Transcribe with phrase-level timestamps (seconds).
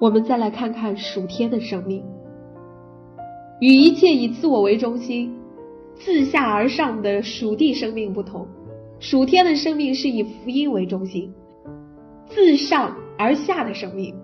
[0.00, 2.02] 我们再来看看属天的生命，
[3.60, 5.36] 与一切以自我为中心、
[5.94, 8.48] 自下而上的属地生命不同，
[8.98, 11.30] 属天的生命是以福音为中心、
[12.30, 14.14] 自上而下的生命。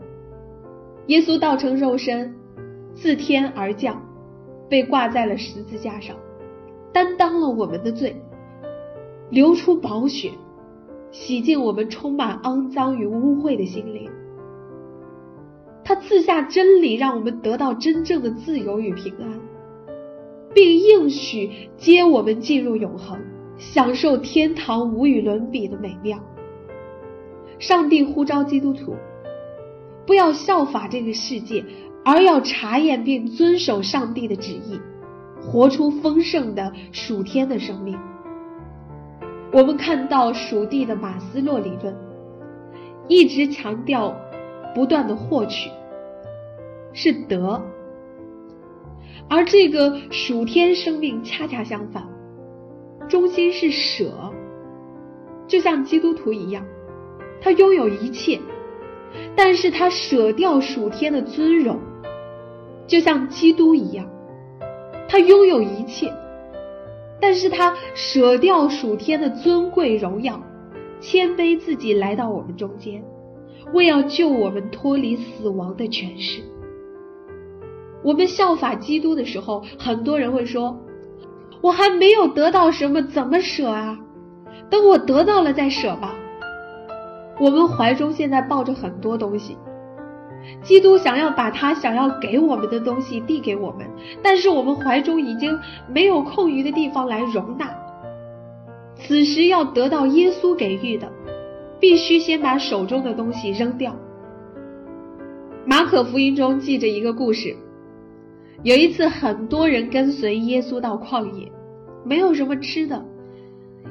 [1.08, 2.34] 耶稣道成肉身，
[2.94, 4.02] 自天而降，
[4.70, 6.16] 被挂在了十字架上，
[6.90, 8.16] 担当了我们的罪，
[9.28, 10.30] 流出宝血，
[11.10, 14.11] 洗净我们充满肮脏与污秽的心灵。
[15.87, 19.41] 他赐下真理，让我们得到真正的自由与平安，
[20.53, 23.20] 并应许接我们进入永恒，
[23.56, 26.19] 享受天堂无与伦比的美妙。
[27.61, 28.97] 上帝呼召基督徒，
[30.05, 31.64] 不要效法这个世界，
[32.05, 34.81] 而要查验并遵守上帝的旨意，
[35.41, 37.97] 活出丰盛的属天的生命。
[39.53, 41.97] 我们看到属地的马斯洛理论，
[43.07, 44.12] 一直强调。
[44.77, 45.70] 不断的获取
[46.92, 47.62] 是得，
[49.27, 52.06] 而这个属天生命恰恰相反，
[53.08, 54.12] 中心是舍，
[55.48, 56.62] 就像基督徒一样，
[57.41, 58.38] 他拥有一切，
[59.34, 61.80] 但是他舍掉属天的尊荣，
[62.86, 64.06] 就像基督一样，
[65.08, 66.12] 他拥有一切，
[67.18, 70.38] 但是他舍掉属天的尊贵荣耀，
[71.00, 73.02] 谦卑自己来到我们中间。
[73.72, 76.42] 为要救我们脱离死亡的权势，
[78.02, 80.79] 我们效法基督的时候，很多人会说
[81.61, 83.98] ：“我还没有得到什么，怎么舍啊？
[84.70, 86.14] 等我得到了再舍吧。”
[87.39, 89.58] 我们怀中现在抱着很多东西，
[90.63, 93.86] 基督想要把他想要给我们的东西递给我们，
[94.23, 97.69] 但是我们怀中已经没有空余的地方来容纳。
[98.95, 101.13] 此时要得到耶稣给予的。
[101.81, 103.95] 必须先把手中的东西扔掉。
[105.64, 107.57] 马可福音中记着一个故事，
[108.63, 111.51] 有一次很多人跟随耶稣到旷野，
[112.05, 113.05] 没有什么吃的。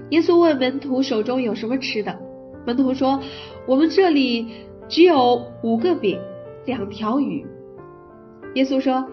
[0.09, 2.17] 耶稣问门徒手中有什么吃的，
[2.65, 3.19] 门徒说
[3.67, 4.47] ：“我们这里
[4.87, 6.19] 只有五个饼，
[6.65, 7.45] 两条鱼。”
[8.55, 9.05] 耶稣说：“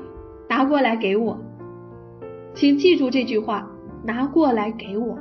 [0.49, 1.39] 拿过来给我，
[2.55, 3.69] 请记住这句话，
[4.05, 5.19] 拿过来给我。”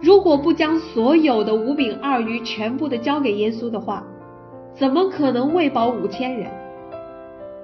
[0.00, 4.02] 如果不将所有的五饼二鱼全部的交给耶稣的话，
[4.74, 6.50] 怎么可能喂饱五千人？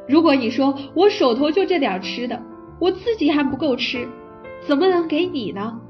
[0.06, 2.40] 如果你说我手头就这点吃的，
[2.78, 4.06] 我自己还不够吃，
[4.66, 5.80] 怎么能给你呢？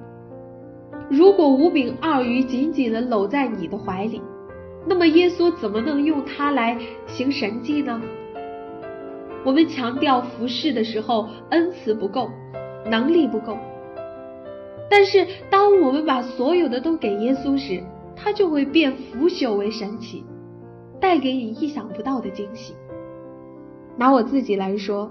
[1.08, 4.22] 如果五饼二鱼紧紧的搂在你的怀里，
[4.86, 8.00] 那么耶稣怎么能用它来行神迹呢？
[9.44, 12.30] 我们强调服侍的时候，恩慈不够，
[12.88, 13.58] 能力不够。
[14.88, 17.82] 但是，当我们把所有的都给耶稣时，
[18.14, 20.24] 他就会变腐朽为神奇，
[21.00, 22.74] 带给你意想不到的惊喜。
[23.96, 25.10] 拿我自己来说，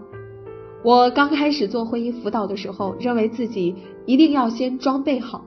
[0.83, 3.75] 我刚开始做婚姻辅导的时候，认为自己
[4.05, 5.43] 一定要先装备好，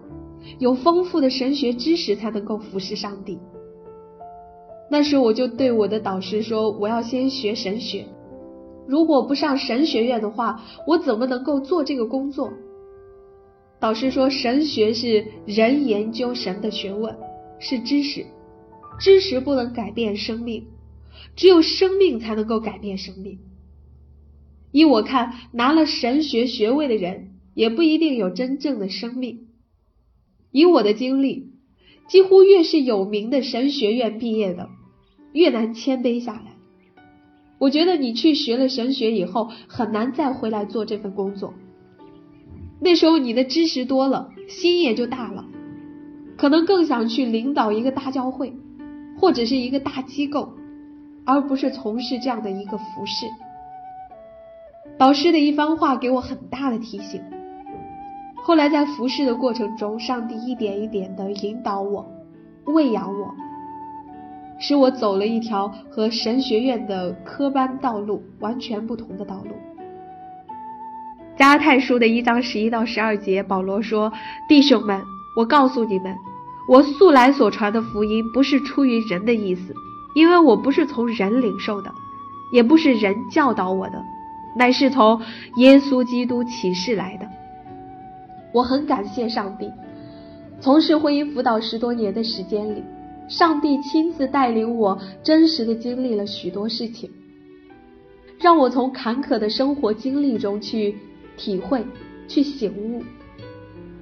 [0.59, 3.39] 有丰富的神学知识才能够服侍上帝。
[4.91, 8.07] 那时我就对我的导师说：“我要先学神学，
[8.87, 12.51] 如果不上神学院的话，我怎么能够做这个工作？”
[13.81, 17.17] 导师说：“神学是人研究神的学问，
[17.61, 18.27] 是知识。
[18.99, 20.65] 知识不能改变生命，
[21.37, 23.39] 只有生命才能够改变生命。
[24.73, 29.47] 依我看，拿了神学学位的人也不一定有真正的生命。
[30.51, 31.53] 以我的经历，
[32.09, 34.69] 几乎越是有名的神学院毕业的，
[35.33, 36.57] 越难谦卑下来。
[37.61, 41.55] 我觉得你去学了神学以后，很难再回来做这份工作。”
[42.81, 45.45] 那时候你的知识多了，心也就大了，
[46.37, 48.57] 可能更想去领导一个大教会，
[49.19, 50.53] 或者是一个大机构，
[51.25, 53.27] 而不是从事这样的一个服饰。
[54.97, 57.21] 导师的一番话给我很大的提醒。
[58.37, 62.07] 后来在服侍的过程中，上帝一点一点的引导我，
[62.65, 63.35] 喂养我，
[64.59, 69.51] 使我走了一条和神学院的科班道路完全不同的道路。
[71.39, 74.13] 加太书的一章十一到十二节，保罗说
[74.49, 75.01] ：“弟兄们，
[75.37, 76.13] 我告诉你们，
[76.69, 79.73] 我素来所传的福音不是出于人的意思，
[80.17, 81.95] 因为我不是从人领受的，
[82.53, 84.03] 也不是人教导我的，
[84.57, 85.23] 乃是从
[85.59, 87.29] 耶稣基督启示来的。
[88.53, 89.71] 我很感谢上帝，
[90.61, 92.83] 从事婚姻辅导十多年的时间里，
[93.29, 97.09] 上帝亲自带领我，真实的经历了许多事情，
[98.41, 100.97] 让我从坎坷的生活经历中去
[101.39, 101.83] 体会、
[102.27, 103.03] 去醒悟，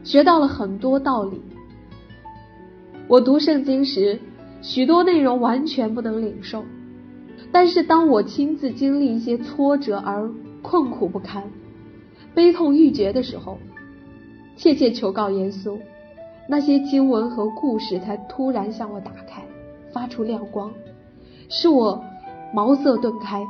[0.03, 1.41] 学到了很多道理。
[3.07, 4.19] 我读圣经时，
[4.63, 6.65] 许多内容完全不能领受，
[7.53, 10.29] 但是当我亲自经历一些挫折而
[10.63, 11.45] 困苦不堪、
[12.35, 13.59] 悲痛欲绝的时候，
[14.57, 15.79] 切切求告耶稣，
[16.49, 19.45] 那些经文和故事才突然向我打开，
[19.93, 20.73] 发出亮光，
[21.49, 22.03] 使我
[22.53, 23.45] 茅塞顿开，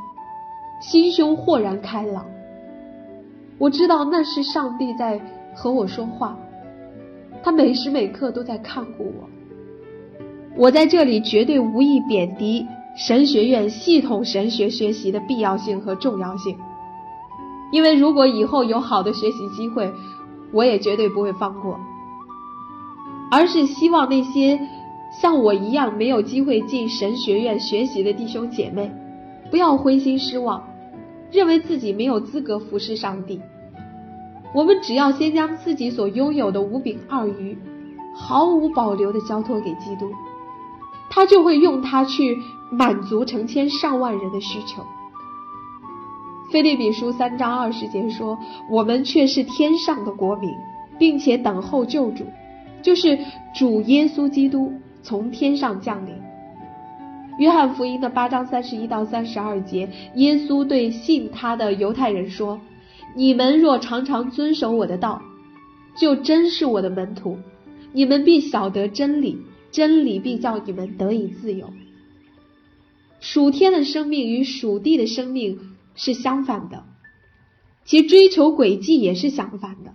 [0.81, 2.25] 心胸豁然开朗。
[3.57, 5.19] 我知道那是上帝在
[5.55, 6.37] 和我说话，
[7.41, 9.29] 他每时每刻都在看顾我。
[10.55, 12.65] 我在这里绝对无意贬低
[12.95, 16.57] 神学院系统神学学习的必要性和重要性，
[17.71, 19.91] 因为如果以后有好的学习机会，
[20.51, 21.79] 我也绝对不会放过。
[23.29, 24.59] 而是希望那些
[25.21, 28.91] 像我一样没有机会进神学院学习的弟兄姐妹，
[29.51, 30.63] 不要灰心失望，
[31.31, 33.41] 认为自己没有资格服侍上帝。
[34.53, 37.57] 我们只要先将自己所拥有的五饼二鱼，
[38.15, 40.09] 毫无保留的交托给基督。
[41.09, 42.37] 他就会用它去
[42.71, 44.83] 满足成千上万人的需求。
[46.51, 48.37] 菲利比书三章二十节说
[48.71, 50.49] ：“我们却是天上的国民，
[50.97, 52.25] 并且等候救主，
[52.81, 53.19] 就是
[53.53, 54.71] 主耶稣基督
[55.01, 56.13] 从天上降临。”
[57.37, 62.59] 约翰福音的八章三十一到三十二节，耶稣对信他的犹太人说
[63.15, 65.21] ：“你们若常常遵守我的道，
[65.99, 67.37] 就真是我的门徒，
[67.93, 69.37] 你们必晓得真理。”
[69.69, 71.71] 真理必叫你们得以自由。
[73.19, 75.59] 属天的生命与属地的生命
[75.93, 76.85] 是相反的，
[77.85, 79.93] 其追求轨迹也是相反的。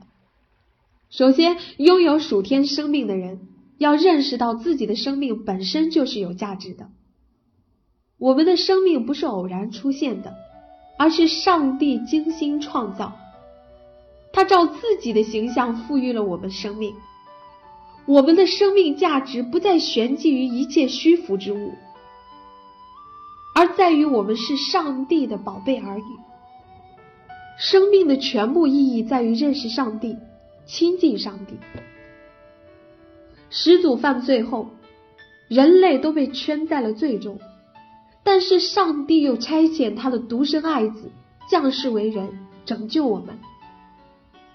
[1.11, 3.49] 首先，拥有属天生命的人
[3.79, 6.91] 要认识到自己的生命本身就是有价值的。
[8.23, 10.33] 我们的生命不是偶然出现的，
[10.97, 13.13] 而是上帝精心创造，
[14.33, 16.95] 他照自己的形象赋予了我们生命。
[18.07, 21.73] 我们的生命价值不再悬寄于一切虚浮之物，
[23.57, 26.05] 而在于我们是上帝的宝贝儿女。
[27.59, 30.17] 生命的全部意义在于认识上帝，
[30.65, 31.55] 亲近上帝。
[33.51, 34.69] 始祖犯罪后，
[35.49, 37.39] 人类都被圈在了罪中，
[38.25, 41.11] 但是上帝又差遣他的独生爱子
[41.49, 43.39] 降世为人，拯救我们。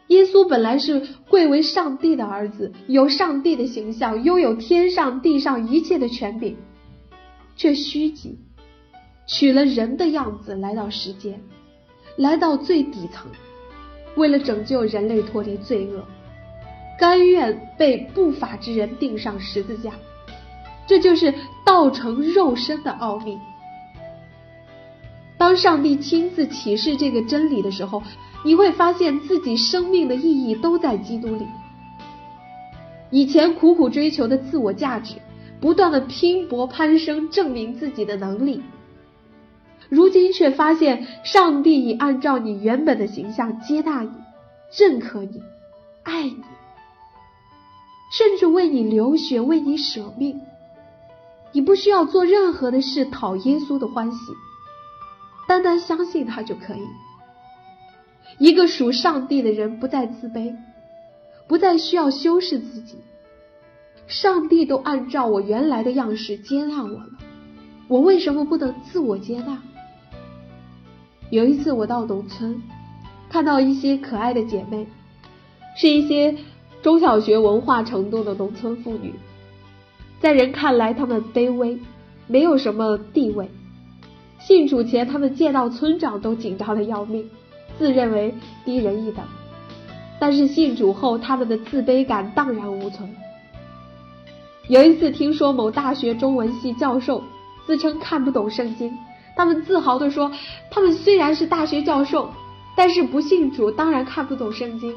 [0.08, 6.56] 耶稣本来是贵为上帝的儿子，有上帝的形象，拥有天上地上一切的权柄，
[7.58, 8.40] 却虚己，
[9.28, 11.42] 取了人的样子来到世间，
[12.16, 13.30] 来到最底层，
[14.16, 16.06] 为了拯救人类脱离罪恶，
[16.98, 19.92] 甘愿被不法之人钉上十字架。
[20.88, 21.34] 这就是
[21.66, 23.38] 道成肉身的奥秘。
[25.38, 28.02] 当上帝亲自启示这个真理的时候。
[28.46, 31.46] 你会发现自己生命的意义都在基督里。
[33.10, 35.16] 以前苦苦追求的自我价值，
[35.60, 38.62] 不断的拼搏攀升，证明自己的能力，
[39.90, 44.12] 如今却发现上帝已按照你原本的形象接纳你、
[44.78, 45.42] 认可你、
[46.04, 46.44] 爱你，
[48.12, 50.40] 甚至为你流血、为你舍命。
[51.52, 54.18] 你不需要做任何的事讨耶稣的欢喜，
[55.48, 56.82] 单单相信他就可以。
[58.38, 60.54] 一个属上帝的人不再自卑，
[61.48, 62.98] 不再需要修饰自己。
[64.06, 67.08] 上帝都按照我原来的样式接纳我了，
[67.88, 69.58] 我为什么不能自我接纳？
[71.30, 72.62] 有一次我到农村，
[73.30, 74.88] 看到一些可爱的姐妹，
[75.76, 76.36] 是一些
[76.82, 79.14] 中小学文化程度的农村妇女，
[80.22, 81.78] 在人看来她们卑微，
[82.28, 83.50] 没有什么地位。
[84.48, 87.30] 信主前，他们见到村长都紧张的要命。
[87.78, 89.22] 自认为低人一等，
[90.22, 93.14] 但是信主后，他们的自卑感荡然无存。
[94.70, 97.22] 有一次听说某大学中文系教授
[97.66, 98.98] 自称看不懂圣经，
[99.36, 100.32] 他们自豪地说
[100.72, 102.30] ：“他们虽然是大学教授，
[102.74, 104.96] 但是不信主，当然看不懂圣经。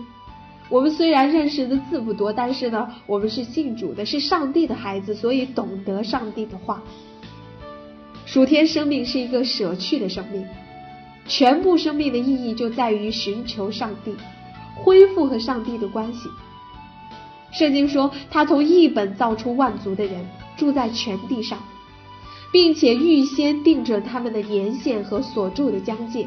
[0.69, 6.81] 我们虽然认识的字不多，但是呢，我们是信主的，是上帝的孩子，所以懂得上帝的话。
[8.33, 10.47] 属天生命是一个舍去的生命。”
[11.27, 14.15] 全部生命的意义就在于寻求上帝，
[14.77, 16.29] 恢复和上帝的关系。
[17.53, 20.25] 圣经说，他从一本造出万族的人，
[20.57, 21.59] 住在全地上，
[22.53, 26.27] 并且预先定准他们的年限和所住的疆界，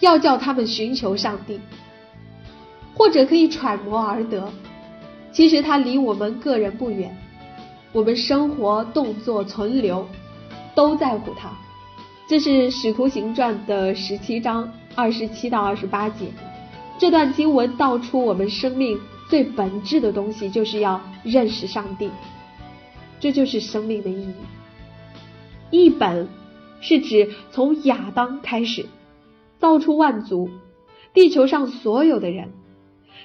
[0.00, 1.60] 要叫他们寻求上帝。
[2.94, 4.52] 或者可以揣摩而得，
[5.32, 7.16] 其实他离我们个人不远，
[7.92, 10.06] 我们生活、动作、存留
[10.80, 11.50] 都在乎他。
[12.26, 16.32] 这是《使徒行传》的十七章二十七到二十八节。
[16.96, 22.08] 这段经文道出我们生命最本质的东西，就是要认识上帝。
[23.18, 24.32] 这就是生命的意义。
[25.70, 26.26] 一本
[26.80, 28.86] 是指从亚当开始
[29.58, 30.48] 造出万族，
[31.12, 32.48] 地球上所有的人。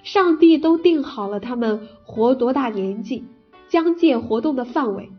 [0.04, 3.24] 上帝都定好了他们活多大年纪，
[3.70, 5.10] 疆界活动的范围。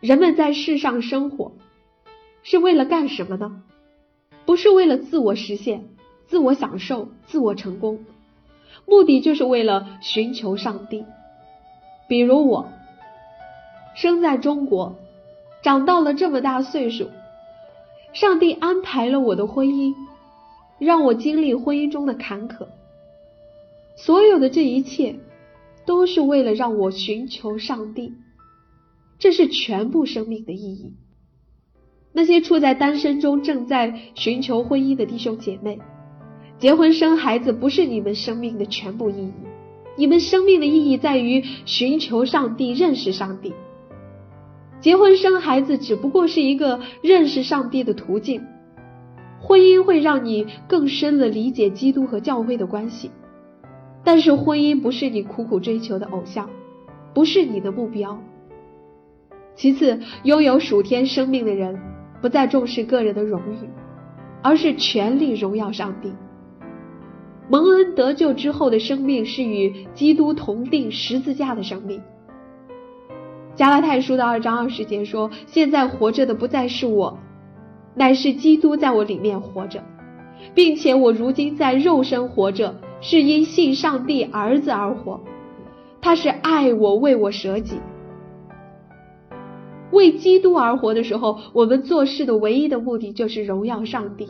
[0.00, 1.52] 人们在世上生活
[2.42, 3.62] 是为了干什么呢？
[4.44, 5.86] 不是为了自我实现、
[6.26, 8.04] 自我享受、自我成功，
[8.86, 11.04] 目的就是为了寻求上帝。
[12.08, 12.68] 比如我
[13.96, 14.96] 生在中国，
[15.62, 17.10] 长到了这么大岁数，
[18.12, 19.94] 上帝安排了我的婚姻，
[20.78, 22.68] 让我经历婚姻中的坎坷。
[23.96, 25.16] 所有的这一切，
[25.84, 28.12] 都是为了让我寻求上帝，
[29.18, 30.94] 这是全部生命的意义。
[32.12, 35.78] 那些处在单身中正在寻求婚姻的弟兄姐妹，
[36.58, 39.32] 结婚生孩子不是你们生命的全部意义，
[39.98, 43.52] 你们生命的意义在于寻求上帝、认识上帝。
[44.80, 48.42] 结婚生孩子只不过是一个认识上帝的途径，
[49.40, 53.10] 婚姻会让你更深的理解基督和教会的关系。
[54.04, 56.48] 但是婚姻不是你苦苦追求的偶像，
[57.12, 58.18] 不是你的目标。
[59.56, 61.76] 其次，拥有属天生命的人
[62.20, 63.68] 不再重视个人的荣誉，
[64.42, 66.12] 而是全力荣耀上帝。
[67.48, 72.00] 蒙恩得救之后的生命是与基督同定十字架的生命。
[73.54, 77.18] 加拉太书的二章二十节说：“现在活着的不再是我，
[77.94, 79.82] 乃是基督在我里面活着，
[80.54, 85.20] 并且我如今在肉身活着。”是因信上帝儿子而活，
[86.00, 87.78] 他是爱我，为我舍己，
[89.96, 94.28] 为基督而活的时候，我们做事的唯一的目的就是荣耀上帝。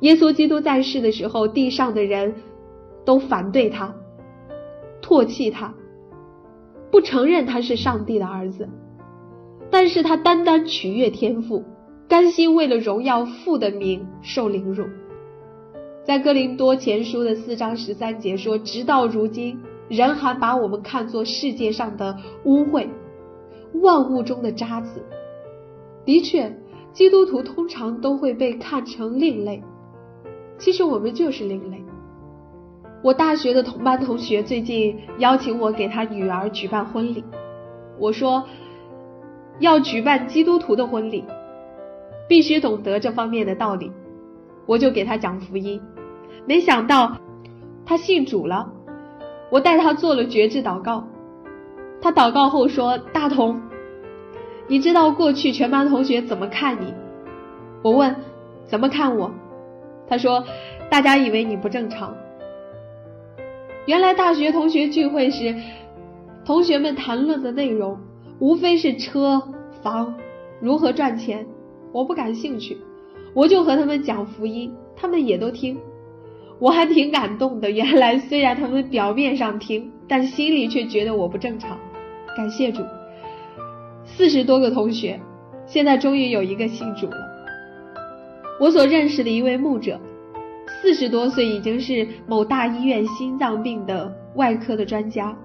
[0.00, 2.34] 耶稣基督在世的时候，地上的人
[3.04, 3.94] 都反对他，
[5.00, 5.72] 唾弃他，
[6.90, 8.68] 不承认他是上帝的儿子，
[9.70, 11.64] 但是他单单取悦天父，
[12.08, 14.84] 甘心为了荣耀父的名受凌辱。
[16.04, 22.88] 在哥林多前书的四章十三节说：“直到如今，人还把我们看作世界上的污秽，
[23.80, 25.02] 万物中的渣子。”
[26.04, 26.54] 的确，
[26.92, 29.62] 基督徒通常都会被看成另类。
[30.58, 31.82] 其实我们就是另类。
[33.02, 37.22] 我大学的同班同学最近邀请我给他女儿举办婚礼，
[37.98, 38.44] 我说
[39.58, 41.24] 要举办基督徒的婚礼，
[42.28, 43.92] 必须懂得这方面的道理，
[44.66, 45.80] 我就给他讲福音。
[46.46, 47.16] 没想到
[47.84, 48.72] 他信主了，
[49.50, 51.04] 我带他做了绝志祷告。
[52.04, 53.58] 他祷告后说：“大同，
[54.68, 56.92] 你知道过去全班同学怎么看你？”
[57.82, 58.14] 我问
[58.68, 59.32] ：“怎么看我？”
[60.06, 60.44] 他说
[60.90, 62.14] ：“大家以为你不正常。”
[63.88, 65.56] 原来大学同学聚会时，
[66.44, 67.98] 同学们谈论的内容
[68.38, 69.42] 无非是车
[69.82, 70.14] 房
[70.60, 71.46] 如何赚钱，
[71.90, 72.76] 我不感兴趣，
[73.32, 75.80] 我就和他们讲福音，他们也都听。
[76.58, 77.70] 我还挺感动的。
[77.70, 81.78] 原来虽然他们表面上听，但心里却觉得我不正常。
[82.36, 82.82] 感谢主，
[84.04, 85.20] 四十多个同学，
[85.66, 87.16] 现在终于有一个信主了。
[88.60, 90.00] 我所认识的一位牧者，
[90.80, 95.36] 四十多岁已经是某大医院心脏病的外科的专家。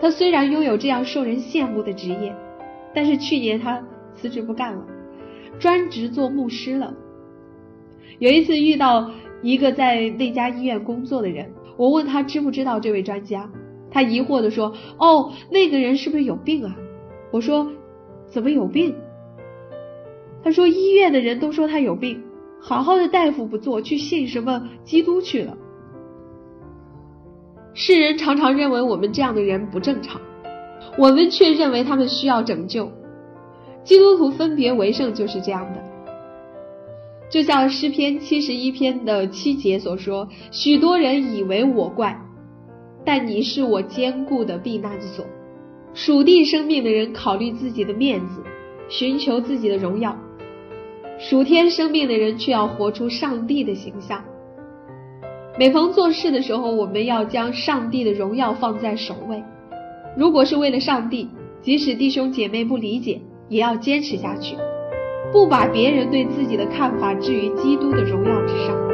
[0.00, 2.34] 他虽然拥有这样受人羡慕的职业，
[2.94, 3.82] 但是去年他
[4.14, 4.84] 辞职不干了，
[5.58, 6.94] 专职做牧师了。
[8.18, 9.10] 有一次遇到。
[9.42, 13.48] 一个在那家医院工作的人，我问他知不知道这位专家，
[13.90, 16.76] 他疑惑的说：“哦，那个人是不是有病啊？”
[17.32, 17.70] 我说
[18.28, 18.94] ：“怎么有病？”
[20.42, 22.22] 他说：“医院的人都说他有病，
[22.60, 25.56] 好好的大夫不做，去信什么基督去了。”
[27.74, 30.20] 世人常常认为我们这样的人不正常，
[30.96, 32.90] 我们却认为他们需要拯救。
[33.84, 35.84] 基督徒分别为圣就是这样的。
[37.28, 42.18] 就像诗篇七十一篇的七节所说，许多人以为我怪，
[43.06, 45.24] 但你是我坚固的避难所。
[45.94, 48.42] 属地生命的人考虑自己的面子，
[48.90, 50.10] 寻求自己的荣耀；
[51.18, 54.22] 属天生命的人却要活出上帝的形象。
[55.58, 59.42] 每逢做事的时候，我们要将上帝的荣耀放在首位，
[60.18, 61.30] 如果是为了上帝，
[61.62, 64.56] 即使弟兄姐妹不理解，也要坚持下去，
[65.32, 68.85] 不把别人对自己的看法置于基督的荣耀之上。